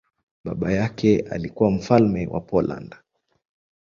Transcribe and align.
Baba 0.43 0.71
yake 0.71 1.19
alikuwa 1.19 1.71
mfalme 1.71 2.27
wa 2.27 2.41
Poland. 2.41 2.95